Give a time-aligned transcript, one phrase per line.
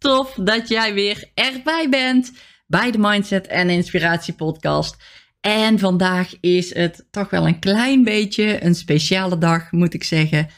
[0.00, 2.32] Tof dat jij weer erbij bent
[2.66, 4.96] bij de Mindset en Inspiratie Podcast.
[5.40, 10.48] En vandaag is het toch wel een klein beetje een speciale dag, moet ik zeggen.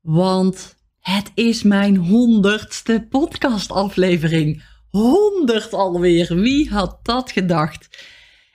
[0.00, 4.62] Want het is mijn honderdste podcastaflevering.
[4.88, 6.34] Honderd alweer.
[6.34, 7.88] Wie had dat gedacht?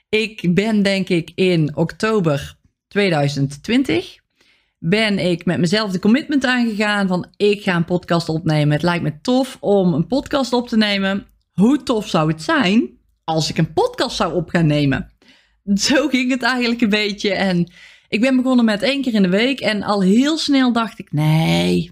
[0.08, 2.56] Ik ben denk ik in oktober
[2.88, 4.18] 2020
[4.78, 8.72] ben ik met mezelf de commitment aangegaan van ik ga een podcast opnemen.
[8.72, 11.26] Het lijkt me tof om een podcast op te nemen.
[11.52, 12.90] Hoe tof zou het zijn
[13.24, 15.10] als ik een podcast zou op gaan nemen?
[15.74, 17.34] Zo ging het eigenlijk een beetje.
[17.34, 17.72] En
[18.08, 19.60] ik ben begonnen met één keer in de week.
[19.60, 21.90] En al heel snel dacht ik: nee,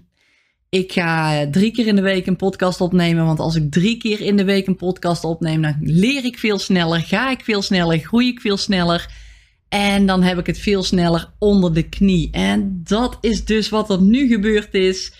[0.69, 3.25] ik ga drie keer in de week een podcast opnemen.
[3.25, 6.59] Want als ik drie keer in de week een podcast opneem, dan leer ik veel
[6.59, 9.26] sneller, ga ik veel sneller, groei ik veel sneller.
[9.69, 12.31] En dan heb ik het veel sneller onder de knie.
[12.31, 15.13] En dat is dus wat er nu gebeurd is.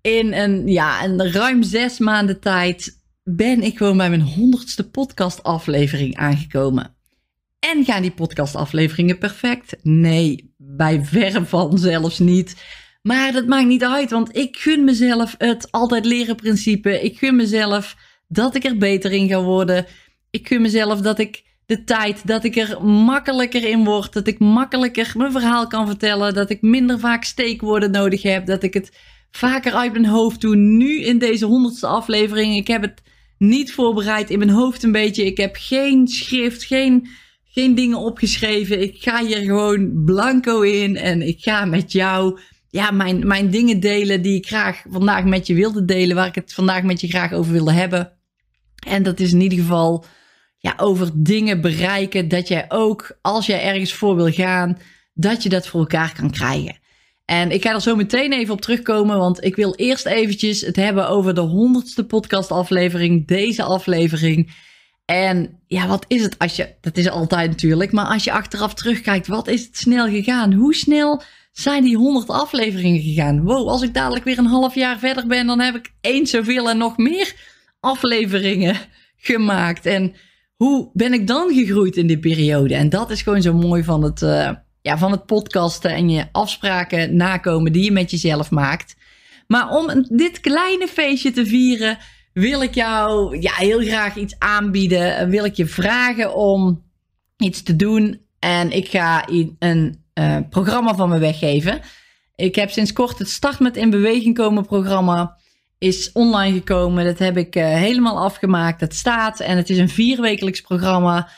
[0.00, 6.16] In een, ja, een ruim zes maanden tijd ben ik gewoon bij mijn honderdste podcastaflevering
[6.16, 6.94] aangekomen.
[7.58, 9.76] En gaan die podcastafleveringen perfect?
[9.82, 12.56] Nee, bij verre van zelfs niet.
[13.02, 17.02] Maar dat maakt niet uit, want ik gun mezelf het altijd leren principe.
[17.02, 17.96] Ik gun mezelf
[18.28, 19.86] dat ik er beter in ga worden.
[20.30, 24.12] Ik gun mezelf dat ik de tijd dat ik er makkelijker in word.
[24.12, 26.34] Dat ik makkelijker mijn verhaal kan vertellen.
[26.34, 28.46] Dat ik minder vaak steekwoorden nodig heb.
[28.46, 28.96] Dat ik het
[29.30, 30.56] vaker uit mijn hoofd doe.
[30.56, 32.56] Nu in deze honderdste aflevering.
[32.56, 33.02] Ik heb het
[33.38, 35.24] niet voorbereid in mijn hoofd een beetje.
[35.24, 37.08] Ik heb geen schrift, geen,
[37.44, 38.82] geen dingen opgeschreven.
[38.82, 40.96] Ik ga hier gewoon blanco in.
[40.96, 42.38] En ik ga met jou
[42.68, 46.16] ja, mijn, mijn dingen delen die ik graag vandaag met je wilde delen.
[46.16, 48.12] Waar ik het vandaag met je graag over wilde hebben.
[48.86, 50.04] En dat is in ieder geval
[50.64, 52.28] ja, over dingen bereiken.
[52.28, 54.78] Dat jij ook, als jij ergens voor wil gaan,
[55.14, 56.76] dat je dat voor elkaar kan krijgen.
[57.24, 60.76] En ik ga er zo meteen even op terugkomen, want ik wil eerst eventjes het
[60.76, 64.54] hebben over de honderdste podcastaflevering, deze aflevering.
[65.04, 68.74] En ja, wat is het als je, dat is altijd natuurlijk, maar als je achteraf
[68.74, 70.52] terugkijkt, wat is het snel gegaan?
[70.52, 71.22] Hoe snel
[71.52, 73.42] zijn die honderd afleveringen gegaan?
[73.42, 76.70] Wow, als ik dadelijk weer een half jaar verder ben, dan heb ik eens zoveel
[76.70, 77.34] en nog meer
[77.80, 78.76] afleveringen
[79.16, 79.86] gemaakt.
[79.86, 80.14] En
[80.56, 82.74] hoe ben ik dan gegroeid in die periode?
[82.74, 84.50] En dat is gewoon zo mooi van het, uh,
[84.80, 88.96] ja, van het podcasten en je afspraken nakomen die je met jezelf maakt.
[89.46, 91.98] Maar om dit kleine feestje te vieren,
[92.32, 95.28] wil ik jou ja, heel graag iets aanbieden.
[95.28, 96.82] Wil ik je vragen om
[97.36, 98.20] iets te doen.
[98.38, 99.28] En ik ga
[99.58, 101.80] een uh, programma van me weggeven.
[102.34, 105.36] Ik heb sinds kort het Start met In Beweging komen programma
[105.84, 107.04] is online gekomen.
[107.04, 108.80] Dat heb ik uh, helemaal afgemaakt.
[108.80, 111.28] Het staat en het is een vierwekelijks programma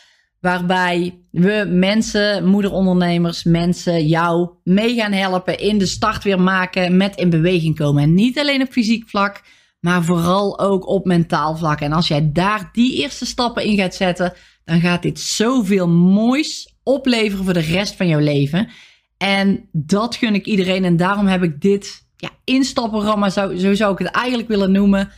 [0.41, 7.17] waarbij we mensen, moederondernemers, mensen, jou mee gaan helpen in de start weer maken met
[7.17, 8.03] in beweging komen.
[8.03, 9.43] En niet alleen op fysiek vlak,
[9.81, 11.81] maar vooral ook op mentaal vlak.
[11.81, 14.33] En als jij daar die eerste stappen in gaat zetten,
[14.65, 18.69] dan gaat dit zoveel moois opleveren voor de rest van jouw leven.
[19.17, 23.93] En dat gun ik iedereen en daarom heb ik dit ja, instapprogramma, zou, zo zou
[23.93, 25.11] ik het eigenlijk willen noemen,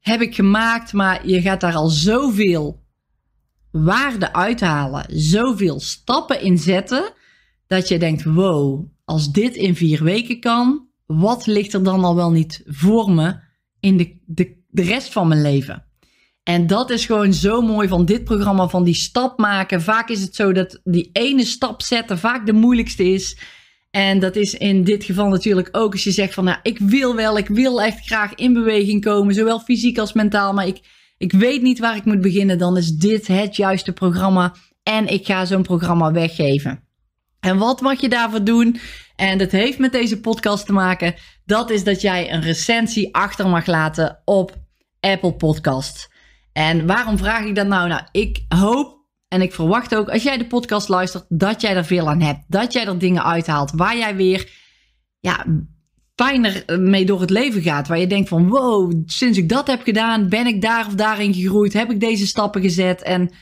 [0.00, 0.92] heb ik gemaakt.
[0.92, 2.84] Maar je gaat daar al zoveel
[3.70, 7.12] waarde uithalen, zoveel stappen in zetten,
[7.66, 12.14] dat je denkt, wow, als dit in vier weken kan, wat ligt er dan al
[12.14, 13.40] wel niet voor me
[13.80, 15.86] in de, de, de rest van mijn leven?
[16.42, 19.82] En dat is gewoon zo mooi van dit programma, van die stap maken.
[19.82, 23.38] Vaak is het zo dat die ene stap zetten vaak de moeilijkste is.
[23.96, 27.14] En dat is in dit geval natuurlijk ook als je zegt van, nou, ik wil
[27.14, 30.80] wel, ik wil echt graag in beweging komen, zowel fysiek als mentaal, maar ik,
[31.18, 35.26] ik weet niet waar ik moet beginnen, dan is dit het juiste programma en ik
[35.26, 36.84] ga zo'n programma weggeven.
[37.40, 38.80] En wat mag je daarvoor doen?
[39.16, 41.14] En dat heeft met deze podcast te maken.
[41.44, 44.56] Dat is dat jij een recensie achter mag laten op
[45.00, 46.10] Apple Podcast.
[46.52, 47.88] En waarom vraag ik dat nou?
[47.88, 49.01] Nou, ik hoop
[49.32, 52.44] en ik verwacht ook, als jij de podcast luistert, dat jij er veel aan hebt.
[52.48, 54.50] Dat jij er dingen uithaalt waar jij weer
[55.20, 55.46] ja,
[56.14, 57.88] fijner mee door het leven gaat.
[57.88, 61.34] Waar je denkt van, wow, sinds ik dat heb gedaan, ben ik daar of daarin
[61.34, 61.72] gegroeid.
[61.72, 63.02] Heb ik deze stappen gezet.
[63.02, 63.34] En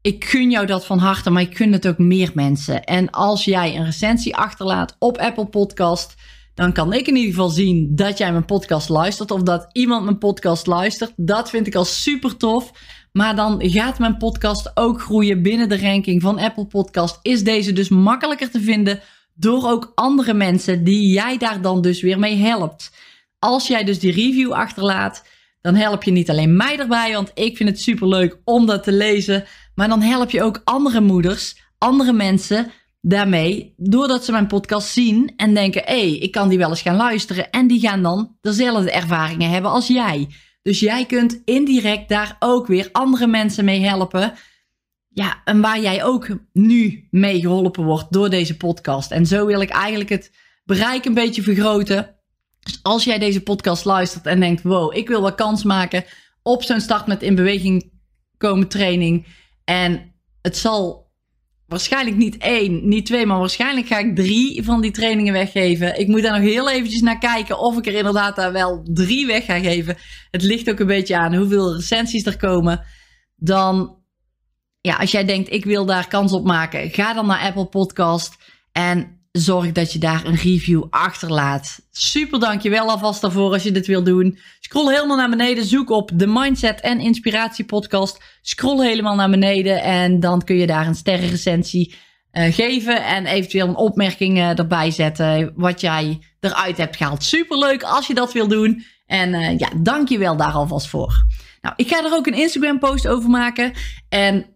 [0.00, 2.84] ik gun jou dat van harte, maar ik gun het ook meer mensen.
[2.84, 6.14] En als jij een recensie achterlaat op Apple Podcast,
[6.54, 10.04] Dan kan ik in ieder geval zien dat jij mijn podcast luistert of dat iemand
[10.04, 11.12] mijn podcast luistert.
[11.16, 12.72] Dat vind ik al super tof.
[13.16, 17.18] Maar dan gaat mijn podcast ook groeien binnen de ranking van Apple Podcast.
[17.22, 19.00] Is deze dus makkelijker te vinden
[19.34, 22.92] door ook andere mensen die jij daar dan dus weer mee helpt.
[23.38, 25.24] Als jij dus die review achterlaat,
[25.60, 28.82] dan help je niet alleen mij erbij, want ik vind het super leuk om dat
[28.82, 29.44] te lezen.
[29.74, 32.70] Maar dan help je ook andere moeders, andere mensen
[33.00, 36.82] daarmee, doordat ze mijn podcast zien en denken: hé, hey, ik kan die wel eens
[36.82, 37.50] gaan luisteren.
[37.50, 40.28] En die gaan dan dezelfde ervaringen hebben als jij.
[40.64, 44.32] Dus jij kunt indirect daar ook weer andere mensen mee helpen.
[45.08, 49.10] Ja, en waar jij ook nu mee geholpen wordt door deze podcast.
[49.10, 50.32] En zo wil ik eigenlijk het
[50.64, 52.14] bereik een beetje vergroten.
[52.60, 56.04] Dus als jij deze podcast luistert en denkt: wow, ik wil wel kans maken
[56.42, 57.92] op zo'n start met in beweging
[58.36, 59.26] komen training.
[59.64, 61.03] En het zal
[61.66, 65.98] waarschijnlijk niet één, niet twee, maar waarschijnlijk ga ik drie van die trainingen weggeven.
[65.98, 69.26] Ik moet daar nog heel eventjes naar kijken of ik er inderdaad daar wel drie
[69.26, 69.96] weg ga geven.
[70.30, 72.84] Het ligt ook een beetje aan hoeveel recensies er komen.
[73.36, 73.98] Dan,
[74.80, 78.36] ja, als jij denkt ik wil daar kans op maken, ga dan naar Apple Podcast
[78.72, 81.80] en zorg dat je daar een review achterlaat.
[81.90, 84.38] Super dankjewel alvast daarvoor als je dit wil doen.
[84.60, 88.22] Scroll helemaal naar beneden, zoek op de Mindset en Inspiratie podcast.
[88.42, 91.94] Scroll helemaal naar beneden en dan kun je daar een sterrenrecensie
[92.32, 97.22] uh, geven en eventueel een opmerking uh, erbij zetten wat jij eruit hebt gehaald.
[97.22, 98.84] Super leuk als je dat wil doen.
[99.06, 101.24] En uh, ja, dankjewel daar alvast voor.
[101.60, 103.72] Nou, ik ga er ook een Instagram post over maken
[104.08, 104.53] en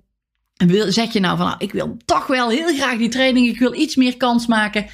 [0.67, 3.59] wil, zeg je nou van, nou, ik wil toch wel heel graag die training, ik
[3.59, 4.87] wil iets meer kans maken,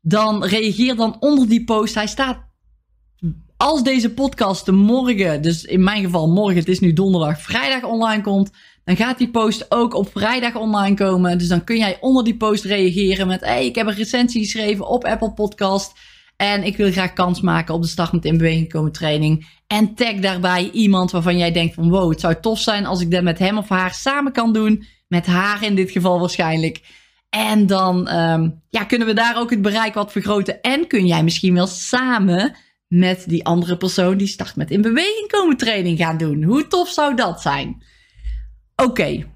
[0.00, 1.94] dan reageer dan onder die post.
[1.94, 2.38] Hij staat,
[3.56, 8.22] als deze podcast morgen, dus in mijn geval morgen, het is nu donderdag, vrijdag online
[8.22, 8.50] komt,
[8.84, 11.38] dan gaat die post ook op vrijdag online komen.
[11.38, 14.88] Dus dan kun jij onder die post reageren met, hey, ik heb een recensie geschreven
[14.88, 15.92] op Apple Podcast.
[16.36, 19.46] En ik wil graag kans maken op de start met in beweging komen training.
[19.66, 23.10] En tag daarbij iemand waarvan jij denkt van wow, het zou tof zijn als ik
[23.10, 24.84] dat met hem of haar samen kan doen.
[25.12, 26.80] Met haar in dit geval waarschijnlijk.
[27.28, 30.60] En dan um, ja, kunnen we daar ook het bereik wat vergroten.
[30.60, 32.56] En kun jij misschien wel samen
[32.88, 36.42] met die andere persoon die start met in beweging komen training gaan doen.
[36.42, 37.82] Hoe tof zou dat zijn?
[38.76, 39.26] Oké,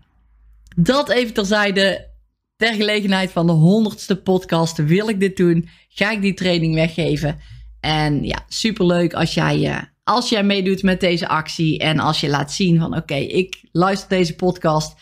[0.77, 2.15] dat even terzijde.
[2.57, 5.69] Ter gelegenheid van de honderdste podcast wil ik dit doen.
[5.89, 7.39] Ga ik die training weggeven.
[7.81, 11.79] En ja, superleuk als jij, uh, als jij meedoet met deze actie.
[11.79, 14.97] En als je laat zien van oké, ik luister deze podcast.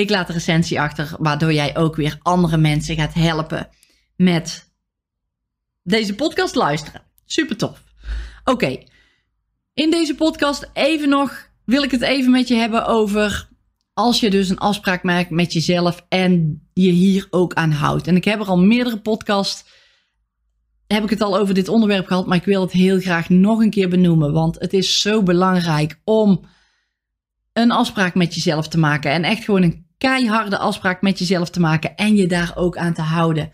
[0.00, 3.68] Ik laat een recensie achter, waardoor jij ook weer andere mensen gaat helpen
[4.16, 4.72] met
[5.82, 7.02] deze podcast luisteren.
[7.24, 7.84] Super tof.
[8.44, 8.82] Oké,
[9.74, 13.48] in deze podcast even nog wil ik het even met je hebben over
[13.94, 18.06] als je dus een afspraak maakt met jezelf en je hier ook aan houdt.
[18.06, 19.64] En ik heb er al meerdere podcasts,
[20.86, 23.60] heb ik het al over dit onderwerp gehad, maar ik wil het heel graag nog
[23.60, 26.44] een keer benoemen, want het is zo belangrijk om
[27.52, 29.10] een afspraak met jezelf te maken.
[29.10, 32.94] En echt gewoon een keiharde afspraak met jezelf te maken en je daar ook aan
[32.94, 33.50] te houden.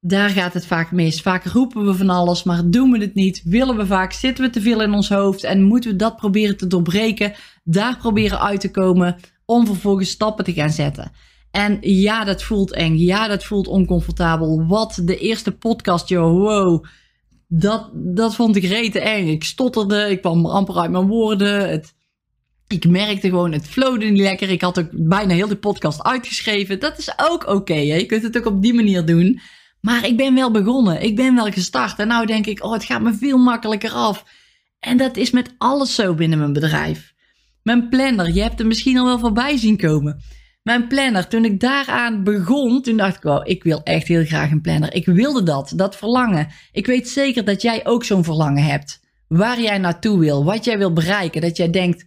[0.00, 1.22] Daar gaat het vaak mis.
[1.22, 3.42] Vaak roepen we van alles, maar doen we het niet.
[3.44, 6.56] Willen we vaak, zitten we te veel in ons hoofd en moeten we dat proberen
[6.56, 7.32] te doorbreken.
[7.64, 11.12] Daar proberen uit te komen om vervolgens stappen te gaan zetten.
[11.50, 12.96] En ja, dat voelt eng.
[12.96, 14.66] Ja, dat voelt oncomfortabel.
[14.66, 16.84] Wat de eerste podcast, joh, wow.
[17.46, 19.26] Dat, dat vond ik rete eng.
[19.26, 21.68] Ik stotterde, ik kwam amper uit mijn woorden.
[21.68, 21.94] Het,
[22.68, 24.50] ik merkte gewoon, het flowde niet lekker.
[24.50, 26.80] Ik had ook bijna heel de podcast uitgeschreven.
[26.80, 27.74] Dat is ook oké.
[27.74, 29.40] je kunt het ook op die manier doen.
[29.80, 31.02] Maar ik ben wel begonnen.
[31.02, 31.98] Ik ben wel gestart.
[31.98, 34.24] En nou denk ik, oh, het gaat me veel makkelijker af.
[34.80, 37.14] En dat is met alles zo binnen mijn bedrijf.
[37.62, 40.22] Mijn planner, je hebt er misschien al wel voorbij zien komen.
[40.62, 44.50] Mijn planner, toen ik daaraan begon, toen dacht ik, oh, ik wil echt heel graag
[44.50, 44.94] een planner.
[44.94, 46.48] Ik wilde dat, dat verlangen.
[46.72, 49.00] Ik weet zeker dat jij ook zo'n verlangen hebt.
[49.28, 51.40] Waar jij naartoe wil, wat jij wil bereiken.
[51.40, 52.04] Dat jij denkt,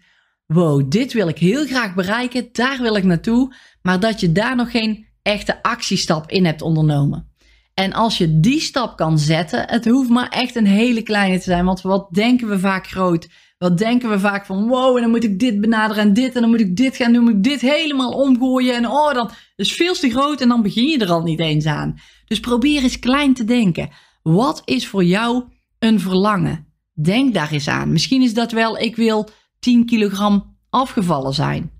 [0.53, 4.55] wow, dit wil ik heel graag bereiken, daar wil ik naartoe, maar dat je daar
[4.55, 7.29] nog geen echte actiestap in hebt ondernomen.
[7.73, 11.43] En als je die stap kan zetten, het hoeft maar echt een hele kleine te
[11.43, 13.29] zijn, want wat denken we vaak groot?
[13.57, 16.41] Wat denken we vaak van, wow, en dan moet ik dit benaderen en dit, en
[16.41, 19.73] dan moet ik dit gaan doen, moet ik dit helemaal omgooien, en oh, dan is
[19.73, 21.99] veel te groot en dan begin je er al niet eens aan.
[22.25, 23.89] Dus probeer eens klein te denken.
[24.21, 25.43] Wat is voor jou
[25.79, 26.67] een verlangen?
[26.93, 27.91] Denk daar eens aan.
[27.91, 29.29] Misschien is dat wel, ik wil
[29.61, 31.71] 10 kilogram afgevallen zijn.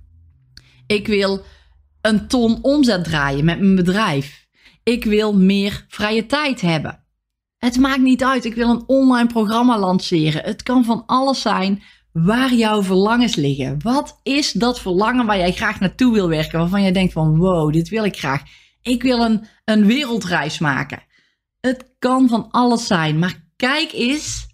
[0.88, 1.44] Ik wil
[2.02, 4.48] een ton omzet draaien met mijn bedrijf.
[4.84, 7.04] Ik wil meer vrije tijd hebben.
[7.58, 10.44] Het maakt niet uit, ik wil een online programma lanceren.
[10.44, 13.82] Het kan van alles zijn waar jouw verlangens liggen.
[13.82, 16.60] Wat is dat verlangen waar jij graag naartoe wil werken?
[16.60, 18.42] Waarvan jij denkt van wow, dit wil ik graag.
[18.82, 21.04] Ik wil een, een wereldreis maken.
[21.60, 24.48] Het kan van alles zijn, maar kijk eens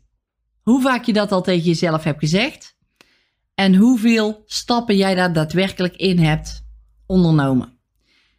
[0.64, 2.77] hoe vaak je dat al tegen jezelf hebt gezegd.
[3.60, 6.66] En hoeveel stappen jij daar daadwerkelijk in hebt
[7.06, 7.80] ondernomen.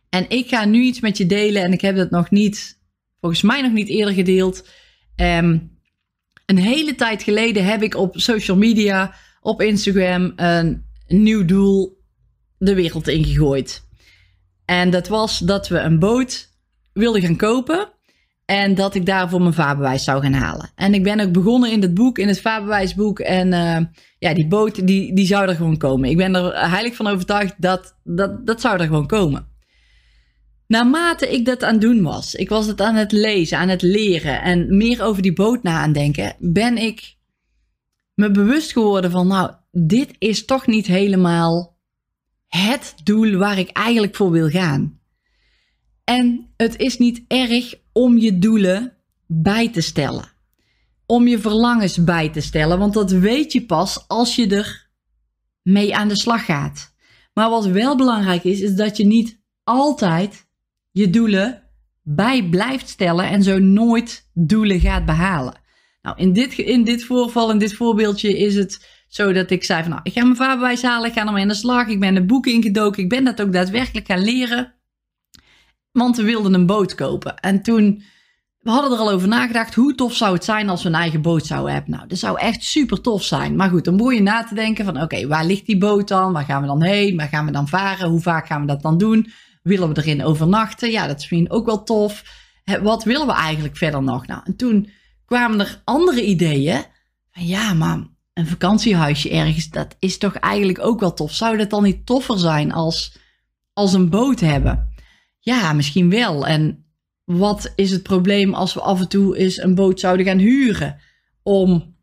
[0.08, 2.80] En ik ga nu iets met je delen en ik heb het nog niet,
[3.20, 4.68] volgens mij nog niet eerder gedeeld.
[5.16, 5.58] Ehm,
[6.46, 12.02] een hele tijd geleden heb ik op social media, op Instagram, een nieuw doel
[12.58, 13.86] de wereld ingegooid.
[14.64, 16.48] En dat was dat we een boot
[16.92, 17.92] wilden gaan kopen.
[18.48, 20.70] En dat ik daarvoor mijn vaarbewijs zou gaan halen.
[20.74, 23.18] En ik ben ook begonnen in het boek, in het vaarbewijsboek.
[23.18, 23.76] En uh,
[24.18, 26.10] ja, die boot, die, die zou er gewoon komen.
[26.10, 29.46] Ik ben er heilig van overtuigd dat dat, dat zou er gewoon komen.
[30.66, 33.82] Naarmate ik dat aan het doen was, ik was het aan het lezen, aan het
[33.82, 37.16] leren en meer over die boot na aan denken, ben ik
[38.14, 41.76] me bewust geworden van, nou, dit is toch niet helemaal
[42.46, 45.00] het doel waar ik eigenlijk voor wil gaan.
[46.04, 48.92] En het is niet erg om je doelen
[49.26, 50.24] bij te stellen.
[51.06, 54.90] Om je verlangens bij te stellen, want dat weet je pas als je er
[55.62, 56.94] mee aan de slag gaat.
[57.34, 60.46] Maar wat wel belangrijk is, is dat je niet altijd
[60.90, 61.62] je doelen
[62.02, 65.60] bij blijft stellen en zo nooit doelen gaat behalen.
[66.02, 69.80] Nou, in dit, in dit voorval, in dit voorbeeldje is het zo dat ik zei
[69.82, 72.14] van nou, ik ga mijn vaarbewijs halen, ik ga ermee aan de slag, ik ben
[72.14, 74.77] de boeken ingedoken, ik ben dat ook daadwerkelijk gaan leren.
[75.92, 77.36] Want we wilden een boot kopen.
[77.36, 78.02] En toen,
[78.58, 81.22] we hadden er al over nagedacht, hoe tof zou het zijn als we een eigen
[81.22, 81.90] boot zouden hebben.
[81.90, 83.56] Nou, dat zou echt super tof zijn.
[83.56, 86.32] Maar goed, dan moet je na te denken van oké, waar ligt die boot dan?
[86.32, 87.16] Waar gaan we dan heen?
[87.16, 88.08] Waar gaan we dan varen?
[88.08, 89.32] Hoe vaak gaan we dat dan doen?
[89.62, 90.90] Willen we erin overnachten?
[90.90, 92.22] Ja, dat is misschien ook wel tof.
[92.82, 94.26] Wat willen we eigenlijk verder nog?
[94.26, 94.90] Nou, en toen
[95.26, 96.84] kwamen er andere ideeën.
[97.30, 97.98] Van ja, maar
[98.34, 101.32] een vakantiehuisje ergens, dat is toch eigenlijk ook wel tof.
[101.32, 103.18] Zou dat dan niet toffer zijn als,
[103.72, 104.96] als een boot hebben?
[105.48, 106.46] Ja, misschien wel.
[106.46, 106.84] En
[107.24, 111.00] wat is het probleem als we af en toe eens een boot zouden gaan huren?
[111.42, 111.96] Om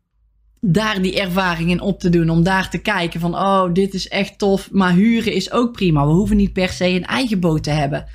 [0.60, 2.30] daar die ervaring in op te doen.
[2.30, 4.70] Om daar te kijken van, oh, dit is echt tof.
[4.70, 6.06] Maar huren is ook prima.
[6.06, 8.06] We hoeven niet per se een eigen boot te hebben.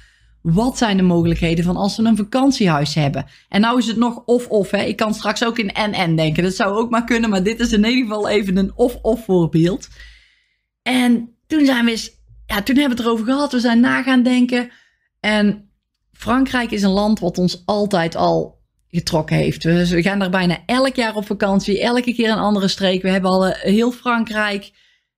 [0.42, 3.26] Wat zijn de mogelijkheden van als we een vakantiehuis hebben?
[3.50, 4.74] En nou is het nog of-of.
[4.74, 6.44] Ik kan straks ook in en-en denken.
[6.44, 7.30] Dat zou ook maar kunnen.
[7.30, 9.88] Maar dit is in ieder geval even een of-of voorbeeld.
[10.82, 12.20] En toen zijn we eens...
[12.46, 13.52] Ja, toen hebben we het erover gehad.
[13.52, 14.72] We zijn na gaan denken.
[15.22, 15.70] En
[16.12, 19.64] Frankrijk is een land wat ons altijd al getrokken heeft.
[19.64, 23.02] We, gaan daar bijna elk jaar op vakantie, elke keer een andere streek.
[23.02, 24.72] We hebben al eh, heel Frankrijk,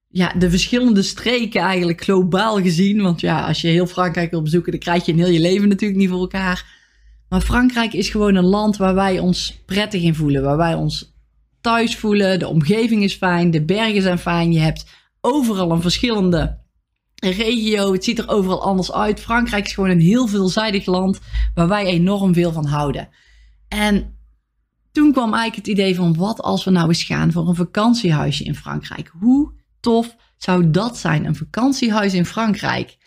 [0.08, 3.02] ja, de verschillende streken eigenlijk globaal gezien.
[3.02, 5.70] Want ja, als je heel Frankrijk wil bezoeken, dan krijg je in heel je leven
[5.70, 6.82] natuurlijk niet voor elkaar.
[7.30, 11.16] Maar Frankrijk is gewoon een land waar wij ons prettig in voelen, waar wij ons
[11.62, 12.40] thuis voelen.
[12.40, 14.52] De omgeving is fijn, de bergen zijn fijn.
[14.52, 14.86] Je hebt
[15.22, 16.63] overal een verschillende
[17.32, 17.94] regio.
[17.94, 19.20] Het ziet er overal anders uit.
[19.20, 21.20] Frankrijk is gewoon een heel veelzijdig land
[21.54, 23.10] waar wij enorm veel van houden.
[23.68, 24.18] En
[24.92, 28.44] toen kwam eigenlijk het idee van wat als we nou eens gaan voor een vakantiehuisje
[28.44, 29.12] in Frankrijk.
[29.20, 32.98] Hoe tof zou dat zijn, een vakantiehuis in Frankrijk?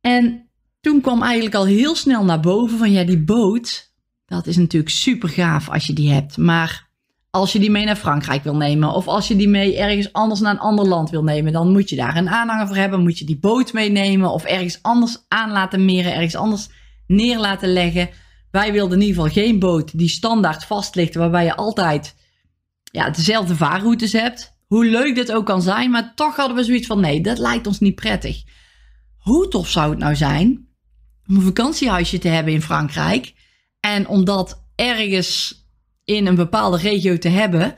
[0.00, 0.48] En
[0.80, 3.92] toen kwam eigenlijk al heel snel naar boven van ja, die boot,
[4.26, 6.36] dat is natuurlijk super gaaf als je die hebt.
[6.36, 6.90] Maar
[7.34, 10.40] als je die mee naar Frankrijk wil nemen of als je die mee ergens anders
[10.40, 13.02] naar een ander land wil nemen, dan moet je daar een aanhanger voor hebben.
[13.02, 16.68] Moet je die boot meenemen of ergens anders aan laten meren, ergens anders
[17.06, 18.10] neer laten leggen.
[18.50, 22.16] Wij wilden in ieder geval geen boot die standaard vast ligt, waarbij je altijd
[22.84, 24.52] ja, dezelfde vaarroutes hebt.
[24.66, 27.66] Hoe leuk dit ook kan zijn, maar toch hadden we zoiets van nee, dat lijkt
[27.66, 28.42] ons niet prettig.
[29.16, 30.68] Hoe tof zou het nou zijn
[31.28, 33.34] om een vakantiehuisje te hebben in Frankrijk
[33.80, 35.61] en om dat ergens
[36.16, 37.74] in een bepaalde regio te hebben,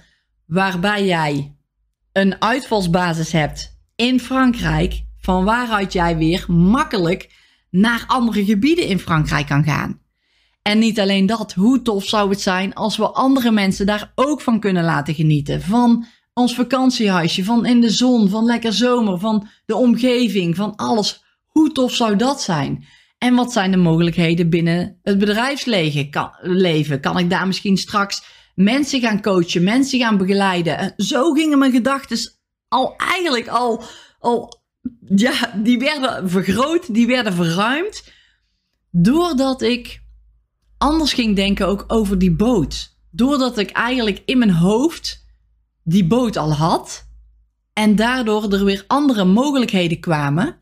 [0.47, 1.57] waarbij jij
[2.13, 7.33] een uitvalsbasis hebt in Frankrijk, van waaruit jij weer makkelijk
[7.71, 10.01] naar andere gebieden in Frankrijk kan gaan.
[10.63, 14.41] En niet alleen dat, hoe tof zou het zijn als we andere mensen daar ook
[14.41, 15.63] van kunnen laten genieten.
[15.63, 21.25] Van ons vakantiehuisje, van in de zon, van lekker zomer, van de omgeving, van alles.
[21.47, 22.85] Hoe tof zou dat zijn?
[23.25, 26.11] En wat zijn de mogelijkheden binnen het bedrijfsleven?
[26.11, 27.01] Kan, leven?
[27.01, 28.23] kan ik daar misschien straks
[28.55, 30.79] mensen gaan coachen, mensen gaan begeleiden?
[30.79, 32.19] En zo gingen mijn gedachten
[32.69, 33.83] al eigenlijk al,
[34.19, 34.63] al,
[35.17, 38.13] ja, die werden vergroot, die werden verruimd.
[38.91, 40.03] Doordat ik
[40.79, 42.97] anders ging denken ook over die boot.
[43.11, 45.27] Doordat ik eigenlijk in mijn hoofd
[45.83, 47.09] die boot al had.
[47.73, 50.57] En daardoor er weer andere mogelijkheden kwamen.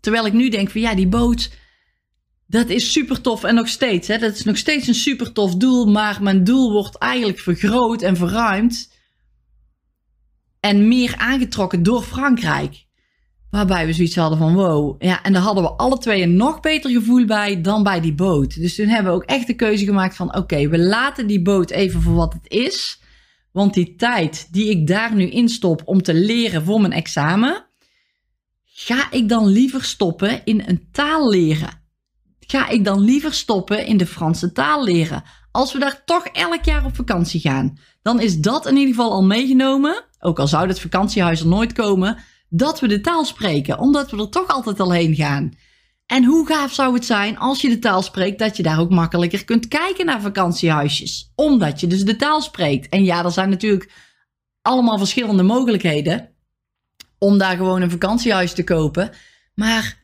[0.00, 1.50] Terwijl ik nu denk van ja, die boot,
[2.48, 3.44] dat is super tof.
[3.44, 5.86] En nog steeds, hè, dat is nog steeds een super tof doel.
[5.86, 8.96] Maar mijn doel wordt eigenlijk vergroot en verruimd.
[10.60, 12.86] En meer aangetrokken door Frankrijk.
[13.50, 15.02] Waarbij we zoiets hadden van wow.
[15.02, 18.14] Ja, en daar hadden we alle twee een nog beter gevoel bij dan bij die
[18.14, 18.54] boot.
[18.54, 21.70] Dus toen hebben we ook echt de keuze gemaakt van oké, we laten die boot
[21.70, 23.00] even voor wat het is.
[23.52, 27.66] Want die tijd die ik daar nu instop om te leren voor mijn examen,
[28.64, 31.87] ga ik dan liever stoppen in een taal leren.
[32.50, 35.22] Ga ik dan liever stoppen in de Franse taal leren.
[35.50, 39.12] Als we daar toch elk jaar op vakantie gaan, dan is dat in ieder geval
[39.12, 40.04] al meegenomen.
[40.20, 44.16] Ook al zou het vakantiehuis er nooit komen, dat we de taal spreken, omdat we
[44.16, 45.52] er toch altijd al heen gaan.
[46.06, 48.90] En hoe gaaf zou het zijn als je de taal spreekt, dat je daar ook
[48.90, 52.88] makkelijker kunt kijken naar vakantiehuisjes, omdat je dus de taal spreekt.
[52.88, 53.92] En ja, er zijn natuurlijk
[54.62, 56.28] allemaal verschillende mogelijkheden
[57.18, 59.10] om daar gewoon een vakantiehuis te kopen.
[59.54, 59.97] Maar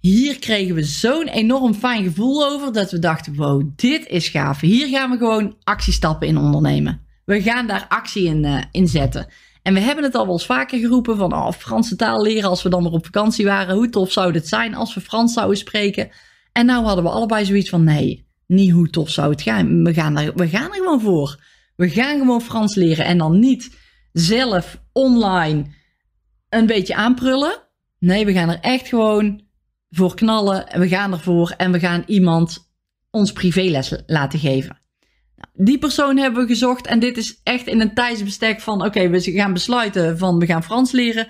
[0.00, 4.60] hier kregen we zo'n enorm fijn gevoel over dat we dachten: wow, dit is gaaf.
[4.60, 7.00] Hier gaan we gewoon actiestappen in ondernemen.
[7.24, 9.26] We gaan daar actie in, uh, zetten.
[9.62, 12.62] En we hebben het al wel eens vaker geroepen van oh, Franse taal leren als
[12.62, 13.74] we dan maar op vakantie waren.
[13.74, 16.10] Hoe tof zou het zijn als we Frans zouden spreken?
[16.52, 19.84] En nou hadden we allebei zoiets van nee, niet hoe tof zou het gaan.
[19.84, 21.42] We gaan er, we gaan er gewoon voor.
[21.76, 23.76] We gaan gewoon Frans leren en dan niet
[24.12, 25.66] zelf online
[26.48, 27.58] een beetje aanprullen.
[27.98, 29.42] Nee, we gaan er echt gewoon
[29.90, 30.68] voor knallen.
[30.68, 32.70] En we gaan ervoor en we gaan iemand
[33.10, 34.80] ons privéles laten geven.
[35.36, 39.08] Nou, die persoon hebben we gezocht en dit is echt in een tijdsbestek van oké,
[39.08, 41.28] we gaan besluiten van we gaan Frans leren.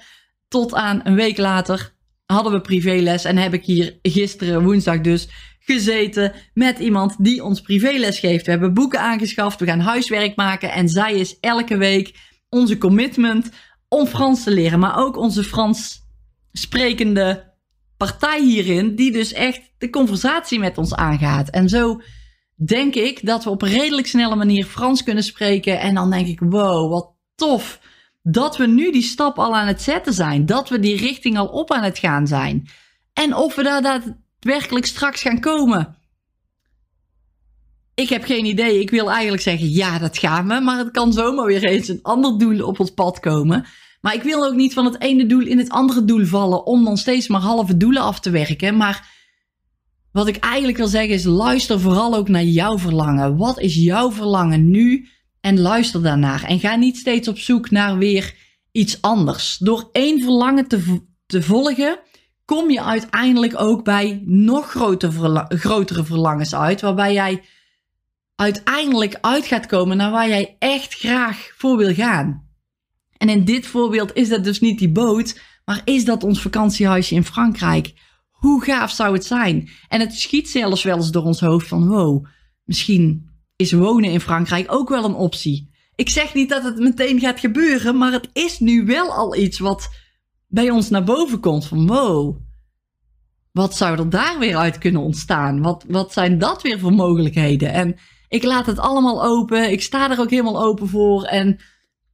[0.49, 1.95] Tot aan een week later
[2.27, 7.61] hadden we privéles en heb ik hier gisteren woensdag dus gezeten met iemand die ons
[7.61, 8.45] privéles geeft.
[8.45, 12.15] We hebben boeken aangeschaft, we gaan huiswerk maken en zij is elke week
[12.49, 13.51] onze commitment
[13.89, 16.09] om Frans te leren, maar ook onze Frans
[16.53, 17.50] sprekende
[18.01, 21.49] partij hierin, die dus echt de conversatie met ons aangaat.
[21.49, 22.01] En zo
[22.55, 25.81] denk ik dat we op een redelijk snelle manier Frans kunnen spreken.
[25.81, 27.81] En dan denk ik, wow, wat tof
[28.23, 30.47] dat we nu die stap al aan het zetten zijn.
[30.47, 32.69] Dat we die richting al op aan het gaan zijn.
[33.13, 35.97] En of we daar daadwerkelijk straks gaan komen.
[37.95, 38.81] Ik heb geen idee.
[38.81, 40.61] Ik wil eigenlijk zeggen, ja, dat gaan we.
[40.61, 43.67] Maar het kan zomaar weer eens een ander doel op ons pad komen.
[44.01, 46.85] Maar ik wil ook niet van het ene doel in het andere doel vallen om
[46.85, 48.77] dan steeds maar halve doelen af te werken.
[48.77, 49.19] Maar
[50.13, 53.37] wat ik eigenlijk wil zeggen is: luister vooral ook naar jouw verlangen.
[53.37, 55.09] Wat is jouw verlangen nu?
[55.41, 56.45] En luister daarnaar.
[56.45, 58.35] En ga niet steeds op zoek naar weer
[58.73, 59.57] iets anders.
[59.59, 61.99] Door één verlangen te, volgen,
[62.45, 66.81] kom je uiteindelijk ook bij nog grotere, grotere verlangens uit.
[66.81, 67.43] Waarbij jij
[68.35, 72.50] uiteindelijk uit gaat komen naar waar jij echt graag voor wil gaan.
[73.21, 77.15] En in dit voorbeeld is dat dus niet die boot, maar is dat ons vakantiehuisje
[77.15, 77.93] in Frankrijk.
[78.31, 79.69] Hoe gaaf zou het zijn?
[79.89, 82.27] En het schiet zelfs wel eens door ons hoofd van wow,
[82.65, 85.71] misschien is wonen in Frankrijk ook wel een optie.
[85.95, 89.59] Ik zeg niet dat het meteen gaat gebeuren, maar het is nu wel al iets
[89.59, 89.89] wat
[90.47, 92.37] bij ons naar boven komt van wow.
[93.53, 95.63] Wat zou er daar weer uit kunnen ontstaan?
[95.63, 97.73] Wat, wat zijn dat weer voor mogelijkheden?
[97.73, 97.97] En
[98.29, 99.71] ik laat het allemaal open.
[99.71, 101.25] Ik sta er ook helemaal open voor.
[101.25, 101.61] En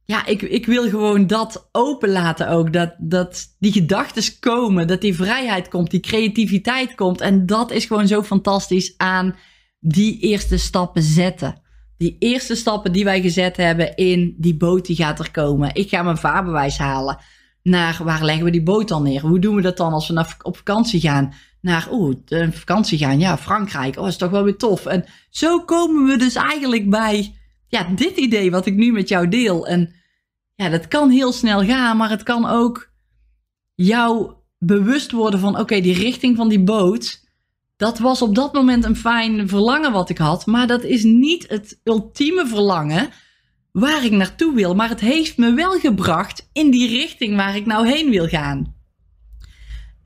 [0.07, 2.73] ja, ik, ik wil gewoon dat openlaten ook.
[2.73, 7.21] Dat, dat die gedachten komen, dat die vrijheid komt, die creativiteit komt.
[7.21, 9.35] En dat is gewoon zo fantastisch aan
[9.79, 11.61] die eerste stappen zetten.
[11.97, 15.75] Die eerste stappen die wij gezet hebben in die boot die gaat er komen.
[15.75, 17.17] Ik ga mijn vaarbewijs halen.
[17.63, 19.21] Naar waar leggen we die boot dan neer?
[19.21, 21.33] Hoe doen we dat dan als we naar, op vakantie gaan?
[21.61, 22.15] Naar, oeh,
[22.51, 23.97] vakantie gaan, ja, Frankrijk.
[23.97, 24.85] Oh, is toch wel weer tof.
[24.85, 27.36] En zo komen we dus eigenlijk bij
[27.67, 29.67] ja, dit idee wat ik nu met jou deel.
[29.67, 29.93] En
[30.55, 32.91] ja, dat kan heel snel gaan, maar het kan ook
[33.75, 37.25] jou bewust worden van: oké, die richting van die boot.
[37.75, 41.49] Dat was op dat moment een fijn verlangen wat ik had, maar dat is niet
[41.49, 43.09] het ultieme verlangen
[43.71, 44.75] waar ik naartoe wil.
[44.75, 48.75] Maar het heeft me wel gebracht in die richting waar ik nou heen wil gaan.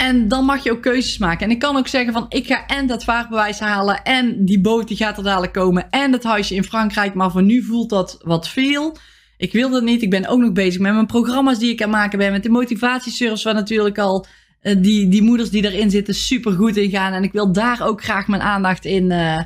[0.02, 1.46] En dan mag je ook keuzes maken.
[1.46, 4.88] En ik kan ook zeggen van ik ga en dat vaartbewijs halen en die boot
[4.88, 7.14] die gaat er dadelijk komen en het huisje in Frankrijk.
[7.14, 8.98] Maar voor nu voelt dat wat veel.
[9.38, 10.02] Ik wil dat niet.
[10.02, 12.32] Ik ben ook nog bezig met mijn programma's die ik aan maken ben.
[12.32, 14.26] Met de motivatieservice waar natuurlijk al
[14.62, 17.14] uh, die, die moeders die erin zitten super goed in gaan.
[17.14, 19.42] En ik wil daar ook graag mijn aandacht in, uh,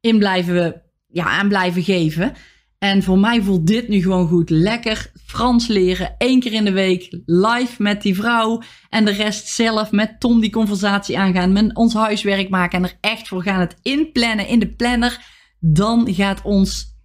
[0.00, 2.32] in blijven, ja, aan blijven geven.
[2.78, 4.50] En voor mij voelt dit nu gewoon goed.
[4.50, 6.14] Lekker Frans leren.
[6.18, 8.62] één keer in de week live met die vrouw.
[8.88, 11.52] En de rest zelf met Tom die conversatie aangaan.
[11.52, 12.78] Met ons huiswerk maken.
[12.78, 13.60] En er echt voor gaan.
[13.60, 15.26] Het inplannen in de planner.
[15.60, 16.96] Dan gaat ons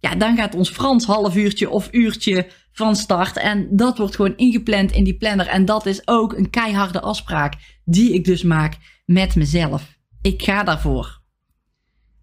[0.00, 3.36] ja, dan gaat ons Frans half uurtje of uurtje van start.
[3.36, 5.46] En dat wordt gewoon ingepland in die planner.
[5.46, 9.98] En dat is ook een keiharde afspraak die ik dus maak met mezelf.
[10.22, 11.22] Ik ga daarvoor.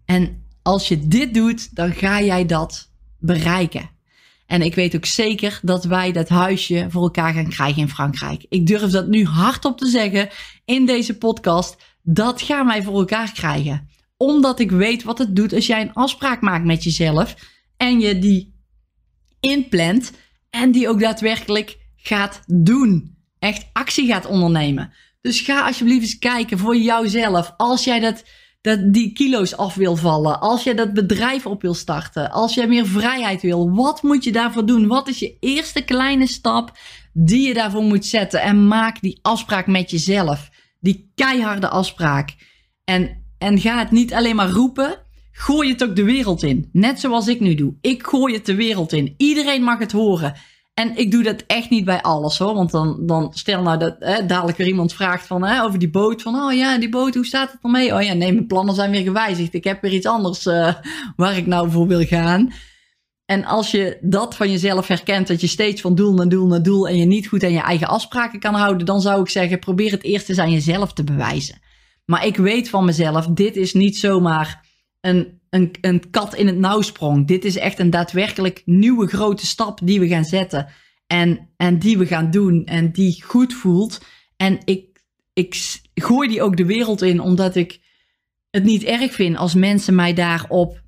[0.04, 3.90] En als je dit doet, dan ga jij dat bereiken.
[4.46, 8.46] En ik weet ook zeker dat wij dat huisje voor elkaar gaan krijgen in Frankrijk.
[8.48, 10.28] Ik durf dat nu hardop te zeggen
[10.64, 11.76] in deze podcast.
[12.02, 13.88] Dat gaan wij voor elkaar krijgen.
[14.16, 17.34] Omdat ik weet wat het doet als jij een afspraak maakt met jezelf.
[17.76, 18.54] En je die
[19.40, 20.12] inplant.
[20.50, 23.16] En die ook daadwerkelijk gaat doen.
[23.38, 24.92] Echt actie gaat ondernemen.
[25.20, 27.54] Dus ga alsjeblieft eens kijken voor jouzelf.
[27.56, 28.24] Als jij dat
[28.66, 32.66] dat die kilo's af wil vallen, als je dat bedrijf op wil starten, als je
[32.66, 34.86] meer vrijheid wil, wat moet je daarvoor doen?
[34.86, 36.78] Wat is je eerste kleine stap
[37.12, 38.40] die je daarvoor moet zetten?
[38.40, 40.50] En maak die afspraak met jezelf.
[40.80, 42.34] Die keiharde afspraak.
[42.84, 44.98] En, en ga het niet alleen maar roepen.
[45.32, 46.68] Gooi het ook de wereld in.
[46.72, 47.74] Net zoals ik nu doe.
[47.80, 49.14] Ik gooi het de wereld in.
[49.16, 50.34] Iedereen mag het horen.
[50.78, 52.54] En ik doe dat echt niet bij alles hoor.
[52.54, 55.90] Want dan, dan stel nou dat hè, dadelijk weer iemand vraagt van, hè, over die
[55.90, 56.22] boot.
[56.22, 57.94] Van, oh ja, die boot, hoe staat het ermee?
[57.94, 59.54] Oh ja, nee, mijn plannen zijn weer gewijzigd.
[59.54, 60.74] Ik heb weer iets anders uh,
[61.16, 62.52] waar ik nou voor wil gaan.
[63.24, 66.62] En als je dat van jezelf herkent, dat je steeds van doel naar doel naar
[66.62, 69.58] doel en je niet goed aan je eigen afspraken kan houden, dan zou ik zeggen,
[69.58, 71.60] probeer het eerst eens aan jezelf te bewijzen.
[72.04, 74.65] Maar ik weet van mezelf, dit is niet zomaar
[75.06, 75.36] een
[75.80, 77.26] een, kat in het nauw sprong.
[77.26, 80.68] Dit is echt een daadwerkelijk nieuwe grote stap die we gaan zetten.
[81.06, 84.00] En, en die we gaan doen en die goed voelt.
[84.36, 87.80] En ik, ik gooi die ook de wereld in, omdat ik
[88.50, 90.82] het niet erg vind als mensen mij daarop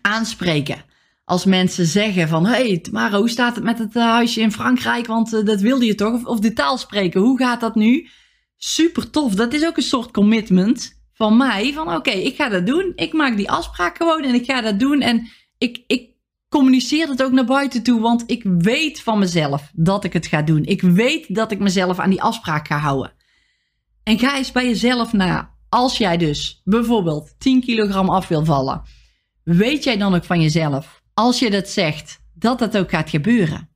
[0.00, 0.84] aanspreken.
[1.24, 5.06] Als mensen zeggen van, hey Tamara, hoe staat het met het eh, huisje in Frankrijk?
[5.06, 6.14] Want uh, dat wilde je toch?
[6.14, 8.08] Of, of de taal spreken, hoe gaat dat nu?
[8.56, 11.72] Super tof, dat is ook een soort commitment van mij.
[11.72, 12.92] Van oké, ik ga dat doen.
[12.96, 15.00] Ik maak die afspraak gewoon en ik ga dat doen.
[15.00, 16.10] En ik, ik
[16.48, 18.00] communiceer het ook naar buiten toe.
[18.00, 20.64] Want ik weet van mezelf dat ik het ga doen.
[20.64, 23.12] Ik weet dat ik mezelf aan die afspraak ga houden.
[24.02, 25.54] En ga eens bij jezelf na.
[25.68, 28.82] Als jij dus bijvoorbeeld 10 kilogram af wil vallen.
[29.44, 33.68] Weet jij dan ook van jezelf, als je dat zegt, dat dat ook gaat gebeuren?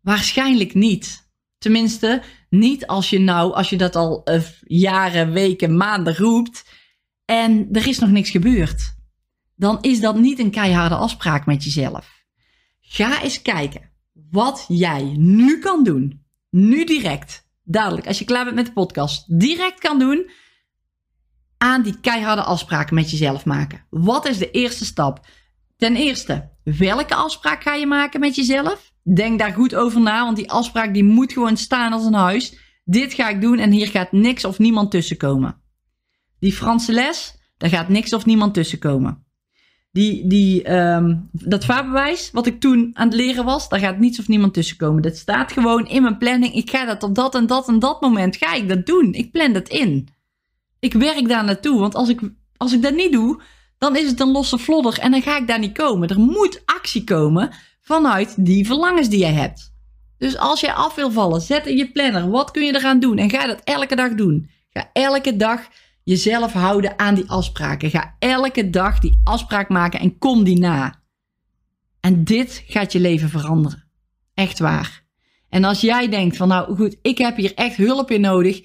[0.00, 1.30] Waarschijnlijk niet.
[1.58, 2.22] Tenminste,
[2.58, 6.64] niet als je nou, als je dat al uh, jaren, weken, maanden roept
[7.24, 8.94] en er is nog niks gebeurd.
[9.56, 12.24] Dan is dat niet een keiharde afspraak met jezelf.
[12.80, 13.90] Ga eens kijken
[14.30, 16.24] wat jij nu kan doen.
[16.50, 17.48] Nu direct.
[17.62, 19.40] Dadelijk, als je klaar bent met de podcast.
[19.40, 20.30] Direct kan doen
[21.58, 23.86] aan die keiharde afspraken met jezelf maken.
[23.90, 25.26] Wat is de eerste stap?
[25.76, 28.93] Ten eerste, welke afspraak ga je maken met jezelf?
[29.12, 32.58] Denk daar goed over na, want die afspraak die moet gewoon staan als een huis.
[32.84, 35.60] Dit ga ik doen en hier gaat niks of niemand tussenkomen.
[36.38, 39.24] Die Franse les, daar gaat niks of niemand tussenkomen.
[39.92, 44.18] Die, die, um, dat vaarbewijs, wat ik toen aan het leren was, daar gaat niets
[44.18, 45.02] of niemand tussenkomen.
[45.02, 46.54] Dat staat gewoon in mijn planning.
[46.54, 49.12] Ik ga dat op dat en dat en dat moment, ga ik dat doen.
[49.12, 50.08] Ik plan dat in.
[50.78, 52.20] Ik werk daar naartoe, want als ik,
[52.56, 53.42] als ik dat niet doe,
[53.78, 56.08] dan is het een losse vlodder en dan ga ik daar niet komen.
[56.08, 57.50] Er moet actie komen
[57.84, 59.72] vanuit die verlangens die jij hebt.
[60.18, 62.30] Dus als jij af wil vallen, zet in je planner.
[62.30, 63.18] Wat kun je eraan doen?
[63.18, 64.50] En ga dat elke dag doen.
[64.70, 65.60] Ga elke dag
[66.04, 67.90] jezelf houden aan die afspraken.
[67.90, 71.02] Ga elke dag die afspraak maken en kom die na.
[72.00, 73.84] En dit gaat je leven veranderen.
[74.34, 75.04] Echt waar.
[75.48, 78.62] En als jij denkt van nou goed, ik heb hier echt hulp in nodig.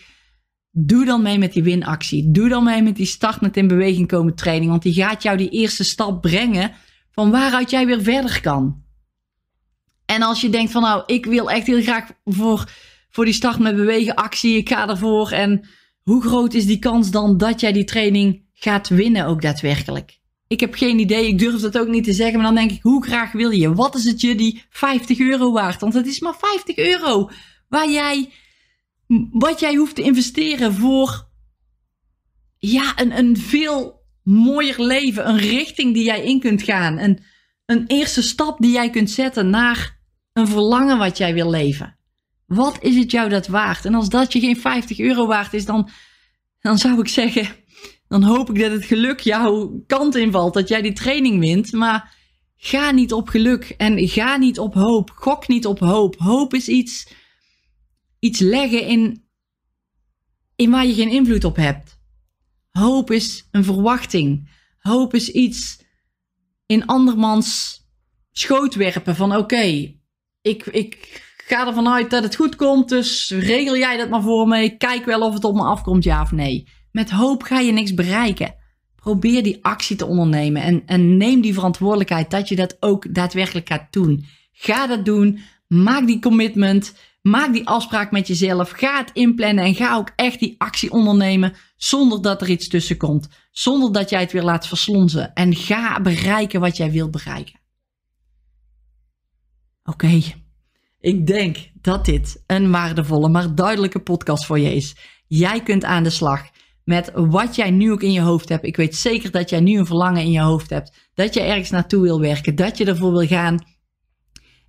[0.72, 2.32] Doe dan mee met die winactie.
[2.32, 4.70] Doe dan mee met die start met in beweging komen training.
[4.70, 6.72] Want die gaat jou die eerste stap brengen
[7.12, 8.88] van waaruit jij weer verder kan.
[10.10, 12.72] En als je denkt van nou, ik wil echt heel graag voor,
[13.10, 15.32] voor die start met bewegen actie, ik ga ervoor.
[15.32, 15.68] En
[16.02, 20.20] hoe groot is die kans dan dat jij die training gaat winnen ook daadwerkelijk?
[20.48, 22.82] Ik heb geen idee, ik durf dat ook niet te zeggen, maar dan denk ik,
[22.82, 23.74] hoe graag wil je?
[23.74, 25.82] Wat is het je die 50 euro waard?
[25.82, 27.30] Want het is maar 50 euro
[27.68, 28.30] waar jij,
[29.32, 31.28] wat jij hoeft te investeren voor
[32.58, 37.20] ja, een, een veel mooier leven, een richting die jij in kunt gaan, een,
[37.66, 39.99] een eerste stap die jij kunt zetten naar
[40.40, 41.98] een verlangen wat jij wil leven.
[42.46, 43.86] Wat is het jou dat waard?
[43.86, 45.90] En als dat je geen 50 euro waard is, dan,
[46.60, 47.48] dan zou ik zeggen,
[48.08, 51.72] dan hoop ik dat het geluk jouw kant invalt, dat jij die training wint.
[51.72, 52.16] Maar
[52.56, 55.12] ga niet op geluk en ga niet op hoop.
[55.16, 56.16] Gok niet op hoop.
[56.18, 57.14] Hoop is iets,
[58.20, 59.24] iets leggen in,
[60.56, 62.00] in waar je geen invloed op hebt.
[62.70, 64.50] Hoop is een verwachting.
[64.80, 65.84] Hoop is iets
[66.66, 67.80] in andermans
[68.32, 69.99] schoot werpen van oké,
[70.42, 74.48] ik, ik ga ervan uit dat het goed komt, dus regel jij dat maar voor
[74.48, 74.78] me.
[74.78, 76.68] Kijk wel of het op me afkomt, ja of nee.
[76.92, 78.56] Met hoop ga je niks bereiken.
[78.96, 83.68] Probeer die actie te ondernemen en, en neem die verantwoordelijkheid dat je dat ook daadwerkelijk
[83.68, 84.26] gaat doen.
[84.52, 89.76] Ga dat doen, maak die commitment, maak die afspraak met jezelf, ga het inplannen en
[89.76, 93.28] ga ook echt die actie ondernemen zonder dat er iets tussen komt.
[93.52, 97.60] Zonder dat jij het weer laat verslonzen en ga bereiken wat jij wilt bereiken.
[99.90, 100.22] Oké,
[101.00, 104.96] ik denk dat dit een waardevolle, maar duidelijke podcast voor je is.
[105.28, 106.42] Jij kunt aan de slag
[106.84, 108.66] met wat jij nu ook in je hoofd hebt.
[108.66, 111.10] Ik weet zeker dat jij nu een verlangen in je hoofd hebt.
[111.14, 113.66] Dat je ergens naartoe wil werken, dat je ervoor wil gaan.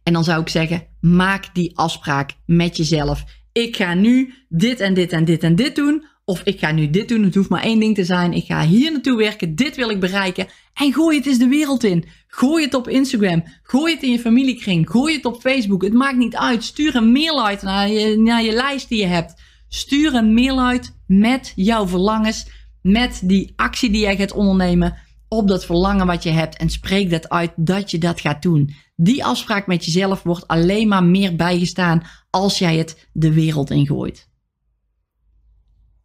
[0.03, 3.25] En dan zou ik zeggen, maak die afspraak met jezelf.
[3.53, 6.07] Ik ga nu dit en dit en dit en dit doen.
[6.31, 7.23] Of ik ga nu dit doen.
[7.23, 8.33] Het hoeft maar één ding te zijn.
[8.33, 9.55] Ik ga hier naartoe werken.
[9.55, 10.47] Dit wil ik bereiken.
[10.75, 12.05] En gooi het eens de wereld in.
[12.27, 13.45] Gooi het op Instagram.
[13.63, 14.91] Gooi het in je familiekring.
[14.91, 15.83] Gooi het op Facebook.
[15.83, 16.65] Het maakt niet uit.
[16.65, 19.35] Stuur een mail uit naar je, naar je lijst die je hebt.
[19.69, 22.47] Stuur een mail uit met jouw verlangens.
[22.83, 24.97] Met die actie die jij gaat ondernemen.
[25.29, 26.57] Op dat verlangen wat je hebt.
[26.57, 28.75] En spreek dat uit dat je dat gaat doen.
[28.97, 34.30] Die afspraak met jezelf wordt alleen maar meer bijgestaan als jij het de wereld ingooit.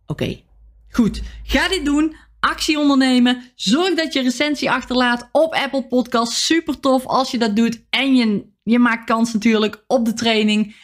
[0.08, 0.40] Oké,
[0.90, 1.22] goed.
[1.44, 2.16] Ga dit doen.
[2.40, 3.52] Actie ondernemen.
[3.56, 6.32] Zorg dat je recensie achterlaat op Apple Podcast.
[6.32, 7.86] Super tof als je dat doet.
[7.90, 10.76] En je, je maakt kans natuurlijk op de training.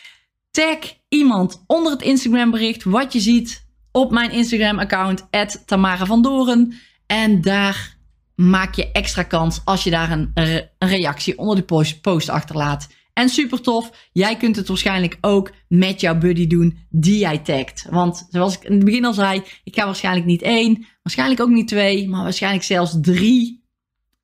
[0.52, 0.78] Tag
[1.10, 5.28] iemand onder het Instagram bericht wat je ziet op mijn Instagram account
[5.66, 6.74] Tamara van Doren.
[7.06, 7.98] En daar
[8.36, 10.32] maak je extra kans als je daar een,
[10.80, 12.88] reactie onder de post, post achterlaat.
[13.14, 17.88] En super tof, jij kunt het waarschijnlijk ook met jouw buddy doen die jij tagt.
[17.90, 21.50] Want zoals ik in het begin al zei, ik ga waarschijnlijk niet één, waarschijnlijk ook
[21.50, 23.64] niet twee, maar waarschijnlijk zelfs drie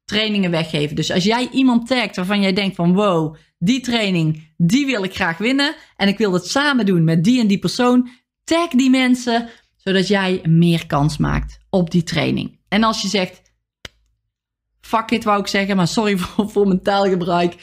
[0.06, 0.96] trainingen weggeven.
[0.96, 5.16] Dus als jij iemand tagt waarvan jij denkt van wow, die training, die wil ik
[5.16, 5.76] graag winnen.
[5.96, 8.10] En ik wil het samen doen met die en die persoon.
[8.44, 12.60] Tag die mensen, zodat jij meer kans maakt op die training.
[12.68, 13.42] En als je zegt,
[14.82, 17.56] fuck it wou ik zeggen, maar sorry voor, voor mijn taalgebruik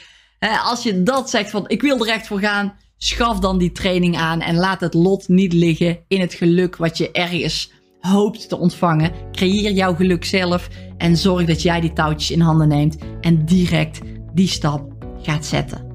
[0.51, 4.17] als je dat zegt van ik wil er echt voor gaan, schaf dan die training
[4.17, 8.59] aan en laat het lot niet liggen in het geluk wat je ergens hoopt te
[8.59, 9.13] ontvangen.
[9.33, 14.01] Creëer jouw geluk zelf en zorg dat jij die touwtjes in handen neemt en direct
[14.35, 15.93] die stap gaat zetten.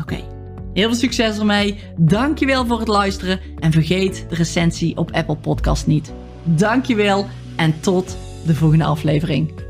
[0.00, 0.18] Oké,
[0.72, 1.78] heel veel succes ermee.
[1.96, 6.12] Dankjewel voor het luisteren en vergeet de recensie op Apple Podcast niet.
[6.44, 9.69] Dankjewel en tot de volgende aflevering.